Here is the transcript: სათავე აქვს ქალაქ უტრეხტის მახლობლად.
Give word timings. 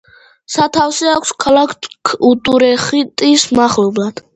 სათავე 0.53 1.11
აქვს 1.11 1.35
ქალაქ 1.47 2.17
უტრეხტის 2.33 3.51
მახლობლად. 3.63 4.29